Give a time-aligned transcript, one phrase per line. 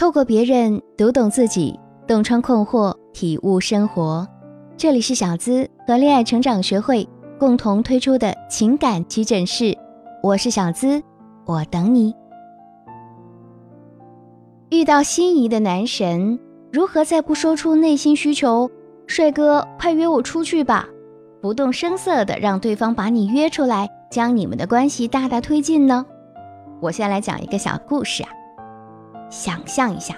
[0.00, 4.26] 透过别人读懂自己，洞穿困惑，体悟生活。
[4.74, 7.06] 这里是小资和恋爱成长学会
[7.38, 9.76] 共同推出的情感急诊室，
[10.22, 11.02] 我是小资，
[11.44, 12.14] 我等你。
[14.70, 16.40] 遇到心仪的男神，
[16.72, 18.70] 如何在不说出内心需求
[19.06, 20.88] “帅哥，快约我出去吧”，
[21.42, 26.06] 不动声色的让对方把你约出来，将你们的关系大大推进呢？
[26.80, 28.30] 我先来讲一个小故事啊。
[29.30, 30.16] 想象一下，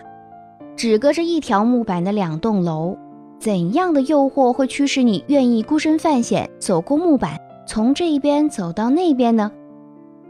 [0.75, 2.97] 只隔着一条木板的两栋楼，
[3.39, 9.53] 怎样的诱惑会驱使你愿意孤身犯险，走过木板，从这一边走到那边呢？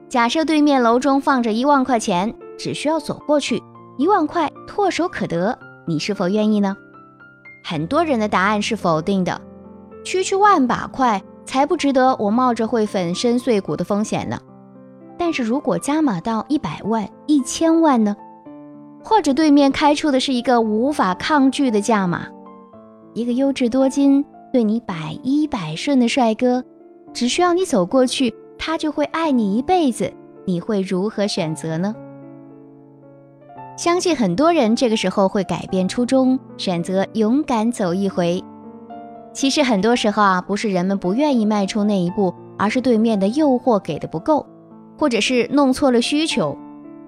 [0.09, 3.63] 假设对面楼中放着一万块钱，只需要走过去，
[3.97, 6.77] 一万块唾手可得，你是否愿意呢？
[7.65, 9.41] 很多人的答案是否定的。
[10.05, 14.37] 区区万把块，才不值得我冒着会粉身碎骨的风险呢。
[15.17, 18.17] 但是如果加码到一百万、一千万呢？
[19.05, 22.27] 或者对面开出的是一个无法抗拒的价码，
[23.15, 26.65] 一个优质多金、对你百依百顺的帅哥，
[27.13, 30.13] 只需要你走过去，他就会爱你一辈子。
[30.45, 31.95] 你会如何选择呢？
[33.77, 38.43] 相信很多人这个时候会改变初衷，选择勇敢走一回。
[39.33, 44.45] 其实很多时候啊，不是人们不愿意迈出那一步，而是对面的诱惑给的不够，
[44.99, 46.57] 或者是弄错了需求。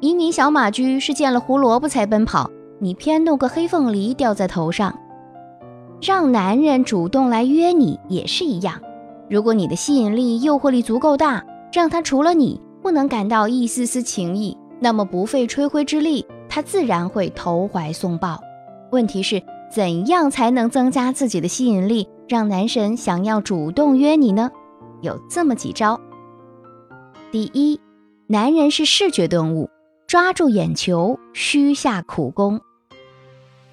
[0.05, 4.94] 移民小马驹是见了胡萝卜才奔跑，你偏弄个黑凤梨掉在头上。
[6.02, 8.78] 让男人主动来约你也是一样，
[9.30, 18.38] 如果你的吸引力、诱惑力足够大，让他除了你不能感到一丝丝情意，那么不费吹灰之力，他自然会投怀送抱。
[18.92, 24.50] 问题是，怎样才能增加自己的吸引力，让男神想要主动约你呢？
[25.00, 25.98] 有这么几招。
[27.32, 27.80] 第一，
[28.27, 29.70] 男人是视觉动物。
[30.14, 32.60] 抓住眼球，需下苦功。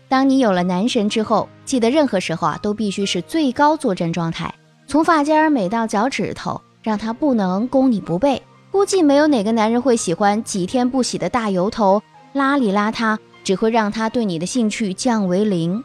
[0.09, 4.51] 当你有了男神之后，记得任何时候啊，都必须是最高作战状态，
[4.87, 8.41] 从发尖儿美到脚趾头，让他不能攻你不备。
[8.71, 12.01] 估计没有哪个男人会喜欢几天不洗的大油头，
[12.33, 15.83] 邋里邋遢，只会让他对你的兴趣降为零。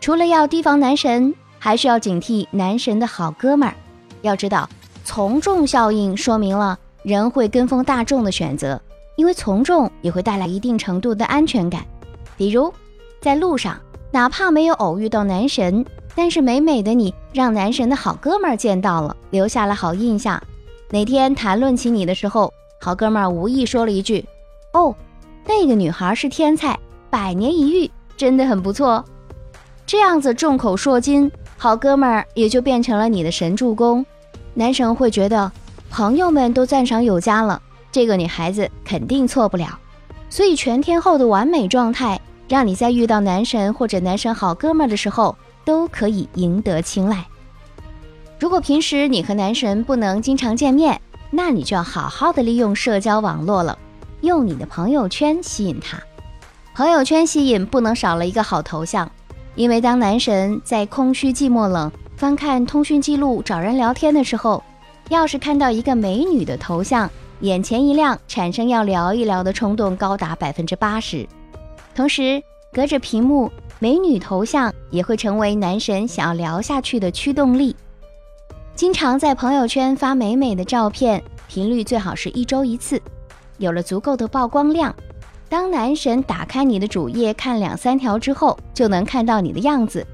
[0.00, 3.74] 除了要提防男神，还需要警惕男神的好哥们儿。
[4.22, 4.70] 要知道，
[5.04, 8.80] 从众效应说明了人会跟风大众的选择。
[9.16, 11.84] 因为从众也会带来一定程度的安全感，
[12.36, 12.72] 比如
[13.20, 13.78] 在路上，
[14.10, 20.42] 哪怕没有偶遇到男神，但是美美的你让男神的好哥们儿见到了，留下了好印象。
[20.90, 24.24] 哪天谈论起你的时候，好哥们儿无意说了一句
[24.72, 24.94] ：“哦，
[25.46, 26.78] 那个女孩是天才，
[27.10, 29.04] 百年一遇，真的很不错。”
[29.86, 34.04] 这样子众口铄金，好哥们儿也就变成了你的神助攻，
[34.54, 35.50] 男神会觉得
[35.90, 37.60] 朋友们都赞赏有加了。
[37.94, 39.78] 这个女孩子肯定错不了，
[40.28, 47.24] 所以全天候的完美状态，让你在遇到男神或者男神好哥们儿的时候，都可以赢得青睐。
[48.40, 51.00] 如果平时你和男神不能经常见面，
[51.30, 53.78] 那你就要好好的利用社交网络了，
[54.22, 55.96] 用你的朋友圈吸引他。
[56.74, 59.08] 朋友圈吸引不能少了一个好头像，
[59.54, 64.64] 因为当男神在空虚寂寞冷翻看通讯记录找人聊天的时候，
[65.10, 67.08] 要是看到一个美女的头像。
[67.40, 71.26] 眼前一亮，产生要聊一聊的冲动高达百分之八十。
[71.94, 77.74] 同时，隔着屏幕，美女头像也会成为男神想要聊下去的驱动力。
[78.74, 83.00] 经常在朋友圈发美美的照片，频率最好是一周一次。
[83.58, 84.94] 有了足够的曝光量，
[85.48, 90.04] 当男神打开你的主页看两三条之后，就能看到你的样子。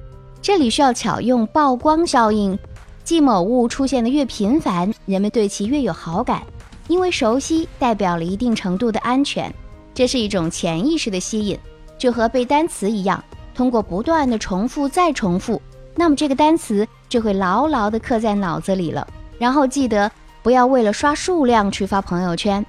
[0.43, 2.59] 这里需要巧用曝光效应，
[3.05, 6.43] 即某物出现的越频繁，人们对其越有好感。
[6.91, 9.55] 因为熟悉代表了一定程度的安全，
[9.95, 11.57] 这是一种潜意识的吸引，
[11.97, 13.23] 就和背单词一样，
[13.55, 15.63] 通过不断的重复再重复，
[15.95, 19.07] 那么这个单词就会牢牢地刻在脑子里了。
[19.39, 20.11] 然后记得
[20.43, 22.67] 不要为了刷数量去发朋友圈，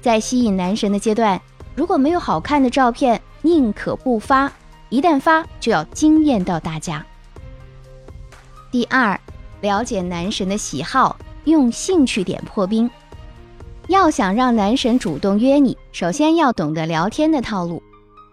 [0.00, 1.42] 在吸引男神的阶段，
[1.74, 4.48] 如果没有好看的照片，宁可不发；
[4.90, 7.04] 一旦发，就要惊艳到大家。
[8.70, 9.20] 第二，
[9.60, 12.88] 了解男神的喜好，用兴趣点破冰。
[13.88, 17.80] 要想让男神主动约你，首先要懂得聊天的套路。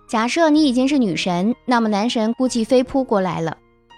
[0.08, 3.56] 假设你已经是女神，那么男神估计飞扑过来了。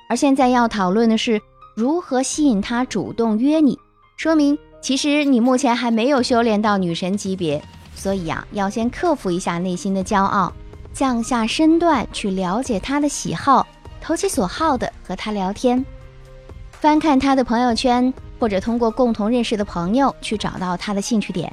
[0.10, 1.42] 而现在要讨论的是
[1.74, 3.80] 如何吸引他主动约你，
[4.18, 7.63] 说明其实你目前还没有修炼到女神级别。
[7.96, 10.52] 所以啊，要先克服一下内心的骄傲，
[10.92, 13.66] 降下身段去了解他的喜好，
[14.02, 15.84] 投其所好的和他聊天，
[16.72, 18.13] 翻看他的朋友圈。
[18.39, 21.51] 或者通过共同认识的朋友去找到他的兴趣点。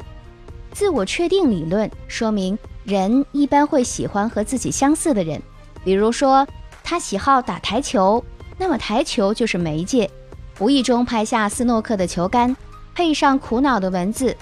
[0.73, 5.40] 自我确定理论说明，人一般会喜欢和自己相似的人，
[5.84, 6.46] 比如说
[6.82, 8.25] 他喜好打台球，
[8.58, 10.11] 那么台球就是媒介。
[10.58, 12.56] 无意中拍下斯诺克的球杆，
[12.94, 14.37] 配上苦恼的文字。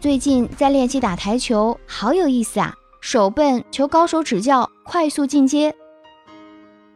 [0.00, 2.74] 最近在练习打台球，好有意思啊！
[3.00, 5.74] 手笨，求高手指教，快速进阶。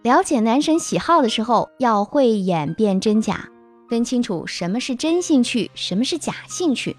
[0.02, 3.48] 了解男神喜好的时候，要会演辨真假，
[3.88, 6.96] 分清楚什么是真兴趣，什么是假兴趣。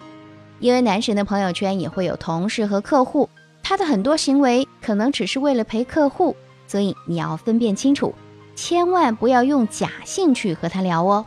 [0.60, 3.30] 因为男神的朋友圈也会有同事和客户，
[3.62, 6.36] 他的很多行为可能只是为了陪客户，
[6.68, 8.16] 所以你要分辨清楚，
[8.56, 11.26] 千万不要用假兴趣和他聊哦。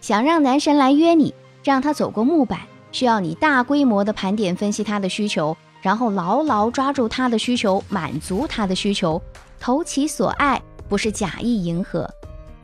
[0.00, 2.60] 想让男神来约你，让他走过木板，
[2.92, 9.20] 需要你大规模的盘点分析他的需求，然后牢牢抓住他的需求，满足他的需求，
[9.58, 12.08] 投其所爱，不是假意迎合。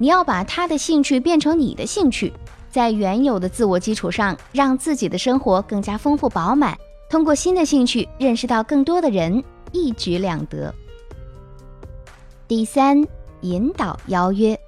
[0.00, 2.32] 你要把他的兴趣变成你的兴趣。
[2.70, 6.74] 在原有的自我基础上，让自己的生活更加丰富饱满。
[7.10, 10.74] 通过新的兴趣认识到更多的人，一举两得。
[12.48, 13.04] 第三，
[13.42, 14.58] 引导邀约。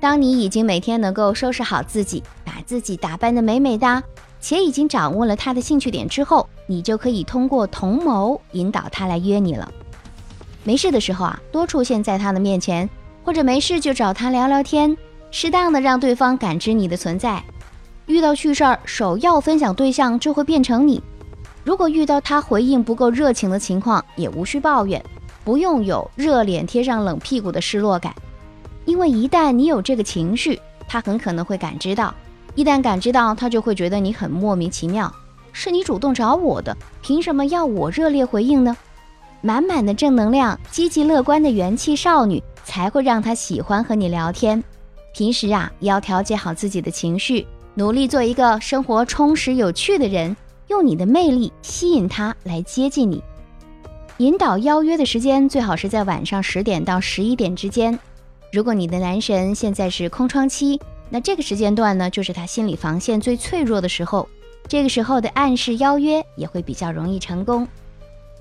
[0.00, 4.02] 当你已经每天能够收拾好自己，把自己打扮得美美哒，
[4.40, 9.70] 且已经掌握了他的兴趣点之后，你就可以通过同谋引导他来约你了。
[10.64, 12.88] 没事的时候啊，多出现在他的面前，
[13.24, 14.96] 或者没事就找他聊聊天。
[15.30, 17.42] 适当的让对方感知你的存在，
[18.06, 21.02] 遇到趣事儿，首要分享对象就会变成你。
[21.64, 25.02] 如果遇到他回应不够热情的情况，也无需抱怨，
[25.42, 28.14] 不用有热脸贴上冷屁股的失落感，
[28.84, 32.12] 因为一旦你有这个情绪，他很可能会感知到。
[32.54, 35.10] 一旦感知到，他就会觉得你很莫名其妙，
[35.52, 38.76] 是你主动找我的，凭什么要我热烈回应呢？
[39.40, 44.62] 满满的正能量、积极乐观的元气少女，才会让他喜欢和你聊天。
[45.12, 50.36] 平时啊，也要调节好自己的情绪，努力做一个生活充实有趣的人，
[50.68, 53.22] 用你的魅力吸引他来接近你。
[54.18, 57.98] 引导邀约的时间最好是在晚上十点到十一点之间。
[58.52, 60.80] 如果你的男神现在是空窗期，
[61.10, 64.28] 那这个时间段呢，就是他心理防线最脆弱的时候。
[64.68, 67.66] 这个时候的暗示邀约也会比较容易成功。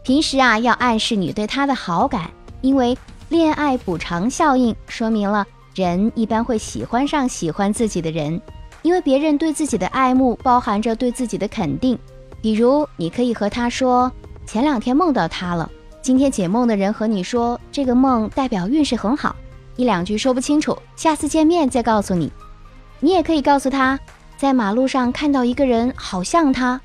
[0.04, 2.30] 平时啊，要暗示你对他的好感，
[2.62, 2.96] 因为
[3.32, 5.48] 恋爱补偿效应说明了。
[5.74, 8.42] 人一般会喜欢上喜欢自己的人，
[8.82, 11.98] 因为别人对自己的爱慕包含着对自己的肯定。
[12.42, 14.12] 比如，你可以和他说
[14.46, 19.34] ：“前两天梦到他了，今天解梦的人和你说这个梦代表运势很好。”
[19.78, 22.30] 一两句说不清楚，下次见面再告诉你。
[23.00, 23.98] 你也可以告诉他，
[24.36, 26.82] 在马路上看到一个人好像他，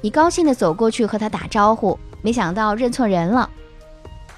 [0.00, 3.50] 你高兴的走过去和他打招呼，没想到认错人了。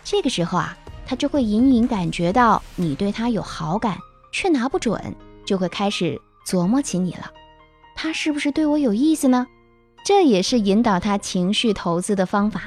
[0.02, 0.76] 这个时候啊。
[1.06, 3.96] 他就会隐隐感觉到你对他有好感，
[4.32, 5.00] 却拿不准，
[5.44, 7.30] 就会开始琢磨起你了。
[7.94, 9.46] 他是不是对我有意思呢？
[10.04, 12.64] 这也是引导他情绪投资的方法。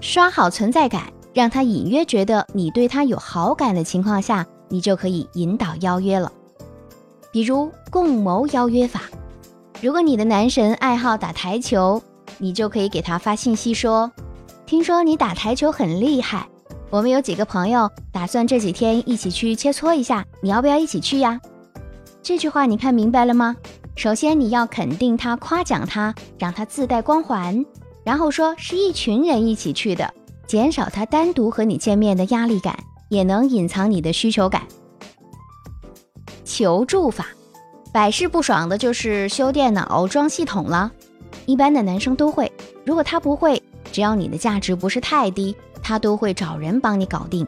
[0.00, 6.30] 刷好存在感，让他隐约觉得你对他有好感的情况下，你就可以引导邀约了。
[7.32, 9.02] 比如共谋邀约法，
[9.80, 12.02] 如果你的男神爱好打台球，
[12.38, 14.10] 你就可以给他发信息说。
[14.72, 16.48] 听说你打台球很厉害，
[16.88, 21.38] 我们有几个朋友打算这几天一起去切磋一下，你要不要一起去呀？
[22.22, 23.54] 这句话你看明白了吗？
[23.96, 27.62] 首先你要肯定他，夸奖他，让他自带光环，
[28.02, 30.10] 然后说是一群人一起去的，
[30.46, 32.74] 减少他单独和你见面的压力感，
[33.10, 34.62] 也能隐藏你的需求感。
[36.46, 37.26] 求助法，
[37.92, 40.90] 百试不爽的就是修电脑、装系统了，
[41.44, 42.50] 一般的男生都会，
[42.86, 43.62] 如果他不会。
[43.92, 47.46] 只要你的价值不是太低，他都会找人帮你搞定。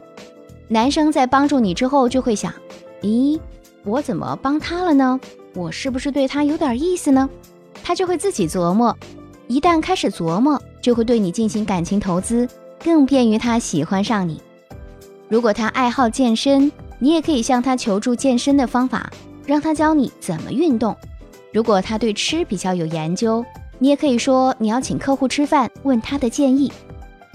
[0.67, 2.53] 男生在帮助你之后，就会想：
[3.01, 3.39] 咦，
[3.83, 5.19] 我怎么帮他了呢？
[5.53, 7.29] 我是不是对他有点意思呢？
[7.83, 8.95] 他就会自己琢磨。
[9.47, 12.47] 一旦开始琢磨，就会对你进行感情投资，
[12.83, 14.41] 更便于他喜欢上你。
[15.27, 19.11] 如果他爱好健身，你也可以向他求助健身的方法，
[19.45, 20.95] 让他教你怎么运动。
[21.53, 23.45] 如果他对吃比较有研究，
[23.79, 26.71] 你也可以说你要请客户吃饭，问他的建议。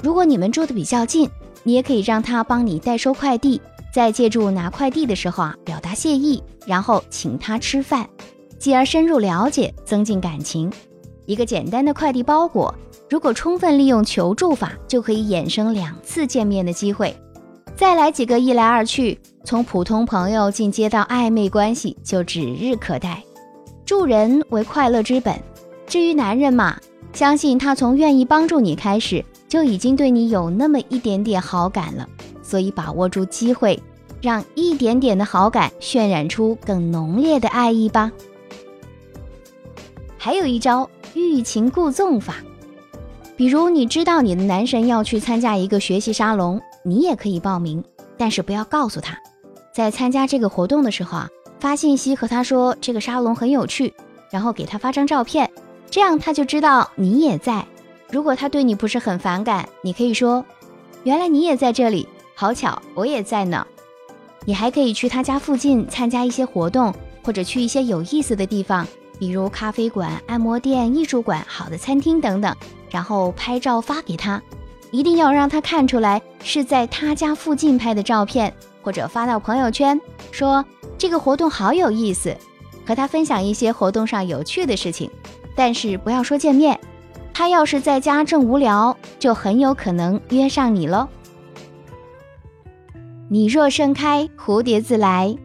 [0.03, 1.29] 如果你们住的比较近，
[1.63, 3.61] 你也可以让他帮你代收快递，
[3.93, 8.09] 在借助拿快递的时候啊，表达谢意，然后请他吃饭，
[8.59, 10.73] 继而深入了解，增进感情。
[11.27, 12.75] 一个简单的快递包裹，
[13.09, 17.15] 如果充分利用求助法，就可以衍生两次见面的机会。
[17.77, 23.23] 再来几个一来二去，从普通朋友进阶到暧昧关系，就指日可待。
[23.85, 25.39] 助人为快乐之本。
[25.91, 26.79] 至于男人嘛，
[27.13, 32.09] 相信他从愿意帮助你开始，就已经对你有那么一点点好感了。
[32.45, 33.77] 所以把握住机会，
[34.23, 38.13] 让一点点的好感渲染出更浓烈的爱意吧。
[40.17, 42.37] 还有一招，欲擒故纵法。
[43.37, 47.83] 比如，你知道你的男神要去参加一个学习沙龙，你也可以报名，
[48.17, 49.19] 但是不要告诉他。
[49.75, 51.29] 在参加这个活动的时候啊，
[51.59, 53.93] 发信息和他说这个沙龙很有趣，
[54.31, 55.51] 然后给他发张照片，
[55.91, 57.67] 这样他就知道你也在。
[58.11, 60.45] 如果他对你不是很反感，你可以说
[61.05, 63.67] ：“原来你也在这里，好巧，我也在呢。”
[64.47, 68.87] 你还可以去他家附近参加一些活动，或者去一些有意思的地方，
[69.19, 72.55] 比如咖啡馆、按摩店、艺术馆、好的餐厅等等。
[72.91, 74.43] 然后拍照发给他，
[74.91, 80.01] 一定要让他看出来是在他家附近拍的照片，或者发到朋友圈，
[80.33, 80.65] 说
[80.99, 82.37] 这个活动好有意思，
[82.85, 85.09] 和他分享一些活动上有趣的事情。
[85.55, 86.79] 但是不要说见面，
[87.33, 91.09] 他要是在家正无聊，就很有可能约上你喽。
[93.29, 95.37] 你若盛开，蝴蝶自来。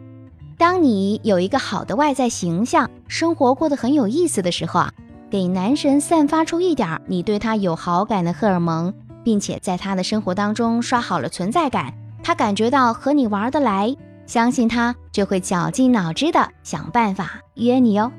[0.58, 4.92] 当你有一个好的外在形象，生活过得很有意思的时候啊。
[5.28, 8.94] 给男神散发出一点你对他有好感的荷尔蒙，
[9.24, 13.94] 并且在他的生活当中刷好了存在感，他感觉到和你玩得来，
[14.24, 18.12] 相信他就会绞尽脑汁的想办法约你哦。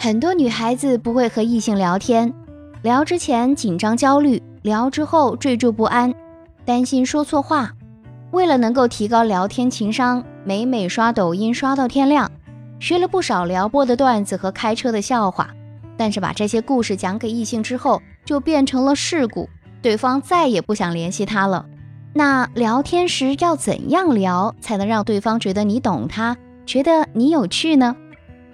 [0.00, 2.32] 很多女孩子不会和异性聊天，
[2.82, 6.14] 聊之前紧张焦虑，聊之后惴惴不安，
[6.64, 7.72] 担心说错话。
[8.30, 12.30] 为了能够提高聊天情商，每每刷抖音刷到天亮。
[12.78, 15.50] 学了不少撩拨的段子和开车的笑话，
[15.96, 19.48] 但是把这些故事讲给异性之后，就变成了事故，
[19.82, 21.66] 对方再也不想联系他了。
[22.14, 27.96] 那聊天时要怎样聊才能让对方觉得你懂他，觉得你有趣呢？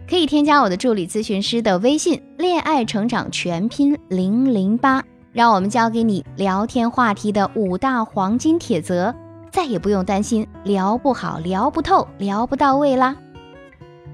[0.08, 9.14] 可以添加我的助理咨询师的微信“恋爱成长全拼零零八”，让我们教给你聊天话题的五大黄金铁则，
[9.50, 13.16] 再也不用担心聊不好、聊不透、聊不到位啦。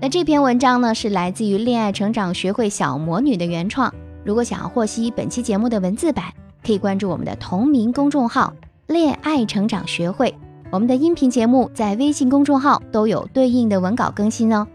[0.00, 3.92] 那这篇文章呢，是来自于恋爱成长学会小魔女的原创。
[4.24, 6.26] 如果想要获悉本期节目的文字版，
[6.64, 8.54] 可以关注我们的同名公众号
[8.86, 10.32] “恋爱成长学会”。
[10.70, 14.66] 我们的音频节目在微信公众号都有对应的文稿更新哦。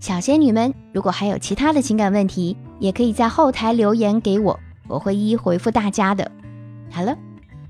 [0.00, 6.28] 小仙女们，如果还有其他的情感问题，也可以在后台留言给我，我会一一回复大家的。
[6.90, 7.16] 好了，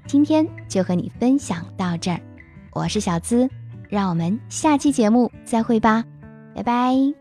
[0.07, 2.21] 今天就和你分享到这儿，
[2.73, 3.49] 我是小资，
[3.89, 6.05] 让我们下期节目再会吧。
[6.55, 7.20] 拜拜。